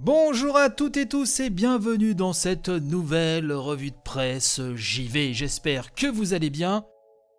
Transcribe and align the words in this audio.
Bonjour 0.00 0.56
à 0.56 0.70
toutes 0.70 0.96
et 0.96 1.08
tous 1.08 1.40
et 1.40 1.50
bienvenue 1.50 2.14
dans 2.14 2.32
cette 2.32 2.68
nouvelle 2.68 3.50
revue 3.50 3.90
de 3.90 3.96
presse 4.04 4.60
JV. 4.76 5.34
J'espère 5.34 5.92
que 5.92 6.06
vous 6.06 6.34
allez 6.34 6.50
bien. 6.50 6.84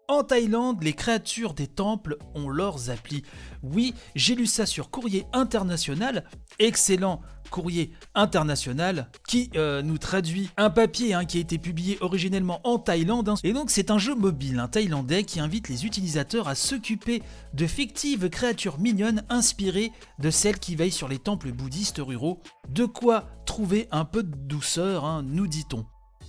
En 0.10 0.24
Thaïlande, 0.24 0.84
les 0.84 0.92
créatures 0.92 1.54
des 1.54 1.68
temples 1.68 2.18
ont 2.36 2.50
leurs 2.50 2.90
applis. 2.90 3.24
Oui, 3.64 3.94
j'ai 4.14 4.36
lu 4.36 4.46
ça 4.46 4.66
sur 4.66 4.90
Courrier 4.90 5.26
International. 5.32 6.26
Excellent 6.60 7.22
Courrier 7.50 7.92
International 8.16 9.10
qui 9.28 9.50
euh, 9.56 9.82
nous 9.82 9.98
traduit 9.98 10.50
un 10.58 10.70
papier 10.70 11.14
hein, 11.14 11.26
qui 11.26 11.38
a 11.38 11.42
été 11.42 11.58
publié 11.58 11.98
originellement 12.02 12.62
en 12.64 12.80
Thaïlande. 12.80 13.30
Hein. 13.30 13.36
Et 13.44 13.54
donc 13.54 13.70
c'est 13.70 13.92
un 13.92 13.98
jeu 13.98 14.16
mobile 14.16 14.60
un 14.60 14.68
thaïlandais 14.68 15.24
qui 15.24 15.40
invite 15.40 15.70
les 15.70 15.86
utilisateurs 15.86 16.48
à 16.48 16.56
s'occuper 16.56 17.22
de 17.54 17.68
fictives 17.68 18.30
créatures 18.30 18.80
mignonnes 18.80 19.24
inspirées 19.30 19.92
de 20.20 20.30
celles 20.30 20.60
qui 20.60 20.76
veillent 20.76 20.92
sur 20.92 21.08
les 21.08 21.20
temples 21.20 21.52
bouddhistes 21.52 22.00
ruraux. 22.00 22.42
De 22.70 22.86
quoi 22.86 23.26
trouver 23.46 23.88
un 23.92 24.06
peu 24.06 24.24
de 24.24 24.36
douceur, 24.36 25.06
hein, 25.06 25.24
nous 25.24 25.48
dit-on. 25.48 25.86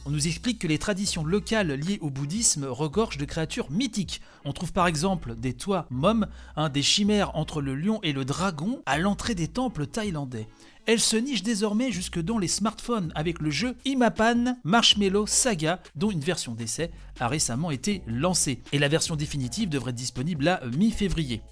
On 0.07 0.11
nous 0.11 0.27
explique 0.27 0.59
que 0.59 0.67
les 0.67 0.79
traditions 0.79 1.25
locales 1.25 1.73
liées 1.73 1.99
au 2.01 2.09
bouddhisme 2.09 2.65
regorgent 2.65 3.19
de 3.19 3.27
créatures 3.27 3.71
mythiques. 3.71 4.23
On 4.45 4.53
trouve 4.53 4.73
par 4.73 4.87
exemple 4.87 5.35
des 5.35 5.53
toits 5.53 5.87
mom, 5.91 6.27
des 6.73 6.83
chimères 6.83 7.37
entre 7.37 7.61
le 7.61 7.75
lion 7.75 8.01
et 8.03 8.13
le 8.13 8.25
dragon, 8.25 8.83
à 8.87 8.99
l'entrée 8.99 9.35
des 9.35 9.49
temples 9.49 9.87
thaïlandais. 9.87 10.49
Elle 10.87 11.01
se 11.01 11.17
niche 11.17 11.43
désormais 11.43 11.93
jusque 11.93 12.19
dans 12.19 12.39
les 12.39 12.49
smartphones 12.49 13.13
avec 13.15 13.41
le 13.41 13.51
jeu 13.51 13.77
Imapan 13.85 14.57
Marshmallow 14.65 15.27
Saga, 15.27 15.81
dont 15.95 16.11
une 16.11 16.21
version 16.21 16.55
d'essai 16.55 16.91
a 17.21 17.29
récemment 17.29 17.71
été 17.71 18.03
lancée. 18.07 18.63
Et 18.73 18.79
la 18.79 18.89
version 18.89 19.17
définitive 19.17 19.69
devrait 19.69 19.91
être 19.91 19.96
disponible 19.96 20.49
à 20.49 20.63
mi-février. 20.77 21.43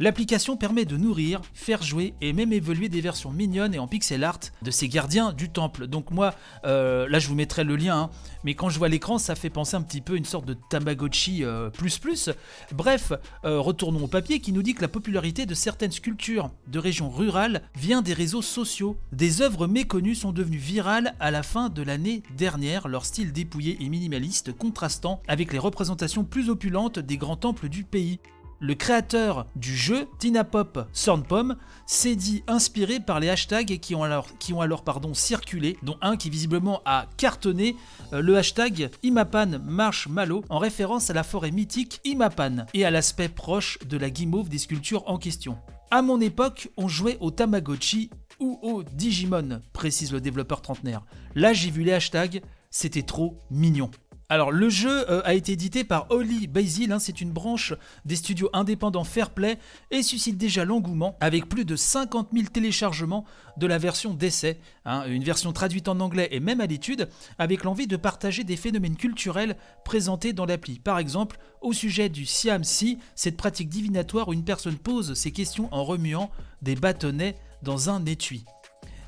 L'application 0.00 0.56
permet 0.56 0.84
de 0.84 0.96
nourrir, 0.96 1.40
faire 1.54 1.82
jouer 1.82 2.14
et 2.20 2.32
même 2.32 2.52
évoluer 2.52 2.88
des 2.88 3.00
versions 3.00 3.32
mignonnes 3.32 3.74
et 3.74 3.80
en 3.80 3.88
pixel 3.88 4.22
art 4.22 4.38
de 4.62 4.70
ces 4.70 4.88
gardiens 4.88 5.32
du 5.32 5.50
temple. 5.50 5.88
Donc 5.88 6.12
moi, 6.12 6.34
euh, 6.64 7.08
là 7.08 7.18
je 7.18 7.26
vous 7.26 7.34
mettrai 7.34 7.64
le 7.64 7.74
lien, 7.74 8.02
hein. 8.02 8.10
mais 8.44 8.54
quand 8.54 8.68
je 8.68 8.78
vois 8.78 8.88
l'écran, 8.88 9.18
ça 9.18 9.34
fait 9.34 9.50
penser 9.50 9.74
un 9.74 9.82
petit 9.82 10.00
peu 10.00 10.12
à 10.14 10.16
une 10.16 10.24
sorte 10.24 10.44
de 10.44 10.56
Tamagotchi 10.70 11.42
euh, 11.42 11.68
plus 11.70 11.98
plus. 11.98 12.30
Bref, 12.72 13.12
euh, 13.44 13.58
retournons 13.58 14.04
au 14.04 14.06
papier 14.06 14.38
qui 14.38 14.52
nous 14.52 14.62
dit 14.62 14.74
que 14.74 14.82
la 14.82 14.88
popularité 14.88 15.46
de 15.46 15.54
certaines 15.54 15.90
sculptures 15.90 16.52
de 16.68 16.78
régions 16.78 17.10
rurales 17.10 17.62
vient 17.74 18.00
des 18.00 18.14
réseaux 18.14 18.42
sociaux. 18.42 18.96
Des 19.10 19.42
œuvres 19.42 19.66
méconnues 19.66 20.14
sont 20.14 20.30
devenues 20.30 20.58
virales 20.58 21.16
à 21.18 21.32
la 21.32 21.42
fin 21.42 21.70
de 21.70 21.82
l'année 21.82 22.22
dernière, 22.36 22.86
leur 22.86 23.04
style 23.04 23.32
dépouillé 23.32 23.76
et 23.80 23.88
minimaliste 23.88 24.52
contrastant 24.52 25.22
avec 25.26 25.52
les 25.52 25.58
représentations 25.58 26.22
plus 26.22 26.50
opulentes 26.50 27.00
des 27.00 27.16
grands 27.16 27.36
temples 27.36 27.68
du 27.68 27.82
pays 27.82 28.20
le 28.60 28.74
créateur 28.74 29.46
du 29.56 29.76
jeu, 29.76 30.08
Tina 30.18 30.44
Pop 30.44 30.86
Sornpom, 30.92 31.56
s'est 31.86 32.16
dit 32.16 32.42
inspiré 32.46 33.00
par 33.00 33.20
les 33.20 33.30
hashtags 33.30 33.78
qui 33.80 33.94
ont 33.94 34.02
alors, 34.02 34.28
circulé, 35.14 35.76
dont 35.82 35.96
un 36.02 36.16
qui 36.16 36.30
visiblement 36.30 36.82
a 36.84 37.06
cartonné, 37.16 37.76
euh, 38.12 38.20
le 38.20 38.36
hashtag 38.36 38.90
Imapan 39.02 39.58
Marshmallow, 39.64 40.44
en 40.48 40.58
référence 40.58 41.10
à 41.10 41.14
la 41.14 41.22
forêt 41.22 41.50
mythique 41.50 42.00
Imapan 42.04 42.66
et 42.74 42.84
à 42.84 42.90
l'aspect 42.90 43.28
proche 43.28 43.78
de 43.86 43.96
la 43.96 44.10
guimauve 44.10 44.48
des 44.48 44.58
sculptures 44.58 45.04
en 45.06 45.18
question. 45.18 45.56
À 45.90 46.02
mon 46.02 46.20
époque, 46.20 46.68
on 46.76 46.88
jouait 46.88 47.16
au 47.20 47.30
Tamagotchi 47.30 48.10
ou 48.40 48.58
au 48.62 48.82
Digimon, 48.82 49.62
précise 49.72 50.12
le 50.12 50.20
développeur 50.20 50.60
trentenaire. 50.60 51.02
Là, 51.34 51.52
j'ai 51.52 51.70
vu 51.70 51.82
les 51.82 51.92
hashtags, 51.92 52.42
c'était 52.70 53.02
trop 53.02 53.38
mignon. 53.50 53.90
Alors 54.30 54.52
le 54.52 54.68
jeu 54.68 55.10
euh, 55.10 55.22
a 55.24 55.32
été 55.32 55.52
édité 55.52 55.84
par 55.84 56.06
Holy 56.10 56.48
Basil, 56.48 56.92
hein, 56.92 56.98
c'est 56.98 57.22
une 57.22 57.32
branche 57.32 57.72
des 58.04 58.16
studios 58.16 58.50
indépendants 58.52 59.04
Fairplay 59.04 59.58
et 59.90 60.02
suscite 60.02 60.36
déjà 60.36 60.66
l'engouement 60.66 61.16
avec 61.20 61.48
plus 61.48 61.64
de 61.64 61.76
50 61.76 62.28
000 62.34 62.48
téléchargements 62.48 63.24
de 63.56 63.66
la 63.66 63.78
version 63.78 64.12
d'essai, 64.12 64.60
hein, 64.84 65.04
une 65.06 65.24
version 65.24 65.54
traduite 65.54 65.88
en 65.88 65.98
anglais 66.00 66.28
et 66.30 66.40
même 66.40 66.60
à 66.60 66.66
l'étude, 66.66 67.08
avec 67.38 67.64
l'envie 67.64 67.86
de 67.86 67.96
partager 67.96 68.44
des 68.44 68.56
phénomènes 68.56 68.96
culturels 68.96 69.56
présentés 69.82 70.34
dans 70.34 70.44
l'appli. 70.44 70.78
Par 70.78 70.98
exemple, 70.98 71.38
au 71.62 71.72
sujet 71.72 72.10
du 72.10 72.26
Siam 72.26 72.64
Si, 72.64 72.98
cette 73.14 73.38
pratique 73.38 73.70
divinatoire 73.70 74.28
où 74.28 74.34
une 74.34 74.44
personne 74.44 74.76
pose 74.76 75.14
ses 75.14 75.32
questions 75.32 75.72
en 75.72 75.84
remuant 75.84 76.30
des 76.60 76.76
bâtonnets 76.76 77.36
dans 77.62 77.88
un 77.88 78.04
étui. 78.04 78.44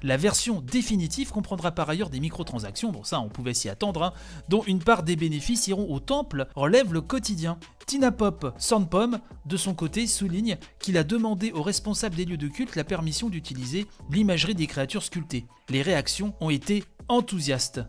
La 0.02 0.16
version 0.16 0.62
définitive 0.62 1.30
comprendra 1.30 1.72
par 1.72 1.90
ailleurs 1.90 2.08
des 2.08 2.20
microtransactions, 2.20 2.90
bon 2.90 3.04
ça 3.04 3.20
on 3.20 3.28
pouvait 3.28 3.52
s'y 3.52 3.68
attendre, 3.68 4.02
hein, 4.02 4.12
dont 4.48 4.62
une 4.62 4.78
part 4.78 5.02
des 5.02 5.14
bénéfices 5.16 5.66
iront 5.66 5.92
au 5.92 6.00
temple, 6.00 6.46
relève 6.54 6.94
le 6.94 7.02
quotidien. 7.02 7.58
Tina 7.86 8.10
Pop 8.10 8.54
Sandpom, 8.56 9.18
de 9.44 9.56
son 9.58 9.74
côté, 9.74 10.06
souligne 10.06 10.56
qu'il 10.78 10.96
a 10.96 11.04
demandé 11.04 11.52
aux 11.52 11.62
responsables 11.62 12.16
des 12.16 12.24
lieux 12.24 12.38
de 12.38 12.48
culte 12.48 12.76
la 12.76 12.84
permission 12.84 13.28
d'utiliser 13.28 13.86
l'imagerie 14.10 14.54
des 14.54 14.66
créatures 14.66 15.02
sculptées. 15.02 15.46
Les 15.68 15.82
réactions 15.82 16.34
ont 16.40 16.50
été 16.50 16.84
enthousiastes. 17.08 17.80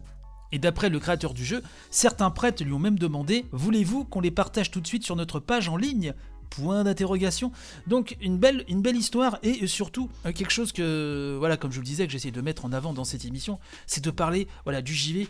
Et 0.51 0.59
d'après 0.59 0.89
le 0.89 0.99
créateur 0.99 1.33
du 1.33 1.45
jeu, 1.45 1.63
certains 1.91 2.29
prêtres 2.29 2.63
lui 2.63 2.73
ont 2.73 2.79
même 2.79 2.99
demandé 2.99 3.45
Voulez-vous 3.53 4.03
qu'on 4.03 4.19
les 4.19 4.31
partage 4.31 4.69
tout 4.69 4.81
de 4.81 4.87
suite 4.87 5.05
sur 5.05 5.15
notre 5.15 5.39
page 5.39 5.69
en 5.69 5.77
ligne? 5.77 6.13
Point 6.51 6.83
d'interrogation. 6.83 7.51
Donc 7.87 8.17
une 8.21 8.37
belle, 8.37 8.95
histoire 8.95 9.39
et 9.41 9.65
surtout 9.67 10.09
euh, 10.25 10.31
quelque 10.31 10.51
chose 10.51 10.71
que, 10.71 11.37
voilà, 11.39 11.57
comme 11.57 11.71
je 11.71 11.77
vous 11.77 11.81
le 11.81 11.87
disais, 11.87 12.05
que 12.05 12.11
j'essaie 12.11 12.31
de 12.31 12.41
mettre 12.41 12.65
en 12.65 12.73
avant 12.73 12.93
dans 12.93 13.05
cette 13.05 13.25
émission, 13.25 13.57
c'est 13.87 14.03
de 14.03 14.11
parler 14.11 14.47
voilà, 14.65 14.81
du 14.81 14.93
JV 14.93 15.27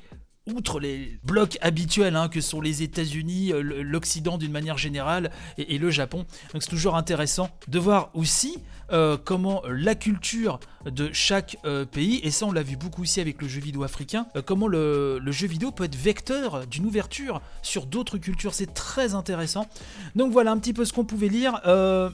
outre 0.56 0.80
les 0.80 1.20
blocs 1.24 1.58
habituels 1.62 2.16
hein, 2.16 2.30
que 2.30 2.42
sont 2.42 2.62
les 2.62 2.84
États-Unis, 2.84 3.52
euh, 3.52 3.62
l'Occident 3.62 4.38
d'une 4.38 4.52
manière 4.52 4.78
générale 4.78 5.32
et, 5.58 5.78
le 5.78 5.90
Japon. 5.90 6.26
Donc 6.54 6.62
c'est 6.62 6.70
toujours 6.70 6.96
intéressant 6.96 7.50
de 7.68 7.80
voir 7.80 8.12
aussi 8.14 8.58
euh, 8.92 9.18
comment 9.24 9.64
la 9.68 9.96
culture 9.96 10.60
de 10.86 11.10
chaque 11.14 11.58
euh, 11.66 11.86
pays, 11.86 12.20
et 12.24 12.32
ça 12.32 12.46
on 12.46 12.52
l'a 12.52 12.62
vu 12.62 12.76
beaucoup 12.76 13.04
aussi 13.04 13.20
avec 13.22 13.42
le 13.42 13.48
jeu 13.48 13.62
vidéo 13.62 13.84
africain, 13.84 14.28
comment 14.46 14.68
le, 14.68 15.20
le, 15.20 15.32
jeu 15.32 15.48
vidéo 15.48 15.72
peut 15.72 15.86
être 15.86 15.96
vecteur 15.96 16.68
d'une 16.68 16.86
ouverture 16.86 17.42
sur 17.62 17.86
d'autres 17.86 18.18
cultures. 18.18 18.54
C'est 18.54 18.74
très 18.74 19.16
intéressant. 19.16 19.68
Donc 20.16 20.32
voilà 20.32 20.52
un 20.52 20.58
petit 20.58 20.74
peu 20.74 20.86
ce 20.86 20.94
qu'on 20.94 21.06
pouvait 21.06 21.30
lire 21.30 21.62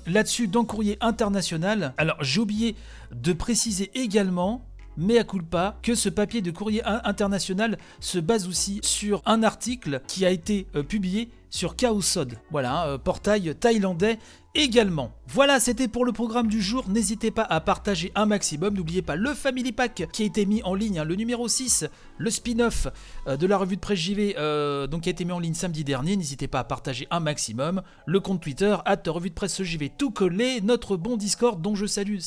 là-dessus 0.06 0.48
dans 0.48 0.66
Courrier 0.66 0.98
International. 1.02 1.94
Alors 1.98 2.24
j'ai 2.24 2.40
oublié 2.40 2.76
de 3.12 3.34
préciser 3.34 3.92
également 3.96 4.66
mais 4.98 5.20
à 5.20 5.24
culpa 5.24 5.78
que 5.82 5.96
ce 5.96 6.10
papier 6.10 6.42
de 6.42 6.52
courrier 6.52 6.82
international 6.84 7.78
se 8.00 8.20
base 8.20 8.48
aussi 8.48 8.80
sur 8.84 9.22
un 9.26 9.44
article 9.44 10.02
qui 10.08 10.26
a 10.26 10.32
été 10.32 10.68
euh, 10.76 10.84
publié 10.84 11.30
sur 11.50 11.76
Kaosod, 11.76 12.38
voilà, 12.52 12.84
un 12.84 12.88
euh, 12.88 12.98
portail 12.98 13.56
thaïlandais 13.56 14.20
également. 14.56 15.12
Voilà, 15.28 15.60
c'était 15.60 15.88
pour 15.88 16.06
le 16.06 16.12
programme 16.12 16.48
du 16.48 16.62
jour. 16.62 16.86
N'hésitez 16.88 17.32
pas 17.32 17.44
à 17.44 17.60
partager 17.60 18.12
un 18.16 18.26
maximum. 18.26 18.74
N'oubliez 18.76 19.02
pas 19.02 19.16
le 19.16 19.34
Family 19.34 19.72
Pack 19.72 20.08
qui 20.14 20.24
a 20.24 20.26
été 20.26 20.46
mis 20.46 20.64
en 20.64 20.74
ligne, 20.74 21.00
hein, 21.00 21.04
le 21.04 21.16
numéro 21.16 21.48
6, 21.48 21.86
le 22.18 22.30
spin-off 22.30 22.88
euh, 23.28 23.36
de 23.36 23.46
la 23.46 23.58
revue 23.58 23.76
de 23.76 23.82
presse 23.82 24.00
JV, 24.00 24.36
euh, 24.38 24.88
donc 24.88 25.02
qui 25.02 25.10
a 25.10 25.12
été 25.12 25.26
mis 25.26 25.34
en 25.34 25.40
ligne 25.40 25.54
samedi 25.54 25.84
dernier. 25.84 26.16
N'hésitez 26.16 26.48
pas 26.48 26.60
à 26.60 26.64
partager 26.64 27.08
un 27.12 27.20
maximum. 27.20 27.82
Le 28.06 28.20
compte 28.20 28.42
Twitter, 28.42 28.76
at 28.86 29.02
revue 29.08 29.30
de 29.30 29.36
presse 29.36 29.62
JV, 29.62 29.92
tout 29.96 30.12
collé. 30.12 30.62
Notre 30.62 30.98
bon 30.98 31.18
Discord, 31.18 31.62
dont 31.62 31.76
je 31.76 31.86
salue 31.86 32.18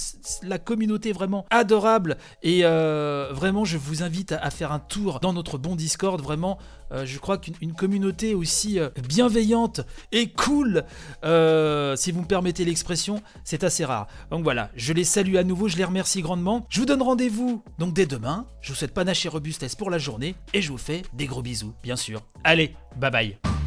la 0.42 0.58
communauté 0.58 1.12
vraiment 1.12 1.46
adorable. 1.50 2.18
Et 2.42 2.62
vraiment, 2.62 3.64
je 3.64 3.78
vous 3.78 4.02
invite 4.02 4.32
à, 4.32 4.50
faire 4.50 4.72
un 4.72 4.78
tour 4.78 5.20
dans 5.20 5.32
notre 5.32 5.58
bon 5.58 5.74
Discord. 5.74 6.20
Vraiment, 6.20 6.58
je 6.92 7.18
crois 7.18 7.38
qu'une 7.38 7.72
communauté 7.72 8.34
aussi 8.34 8.78
bienveillante 9.08 9.80
et 10.12 10.28
cool, 10.30 10.84
euh, 11.24 11.96
si 12.10 12.14
vous 12.14 12.22
me 12.22 12.26
permettez 12.26 12.64
l'expression, 12.64 13.22
c'est 13.44 13.62
assez 13.62 13.84
rare. 13.84 14.08
Donc 14.32 14.42
voilà, 14.42 14.72
je 14.74 14.92
les 14.92 15.04
salue 15.04 15.36
à 15.36 15.44
nouveau, 15.44 15.68
je 15.68 15.76
les 15.76 15.84
remercie 15.84 16.22
grandement. 16.22 16.66
Je 16.68 16.80
vous 16.80 16.86
donne 16.86 17.02
rendez-vous 17.02 17.62
donc 17.78 17.94
dès 17.94 18.04
demain. 18.04 18.48
Je 18.60 18.70
vous 18.70 18.74
souhaite 18.74 18.92
panache 18.92 19.24
et 19.26 19.28
robustesse 19.28 19.76
pour 19.76 19.90
la 19.90 19.98
journée 19.98 20.34
et 20.52 20.60
je 20.60 20.72
vous 20.72 20.78
fais 20.78 21.02
des 21.12 21.26
gros 21.26 21.40
bisous, 21.40 21.72
bien 21.84 21.94
sûr. 21.94 22.22
Allez, 22.42 22.74
bye 22.96 23.12
bye. 23.12 23.59